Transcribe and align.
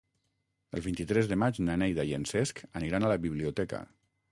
El 0.77 0.81
vint-i-tres 0.85 1.29
de 1.33 1.37
maig 1.43 1.59
na 1.67 1.77
Neida 1.83 2.07
i 2.13 2.17
en 2.19 2.27
Cesc 2.33 2.65
aniran 2.83 3.05
a 3.09 3.15
la 3.15 3.21
biblioteca. 3.29 3.87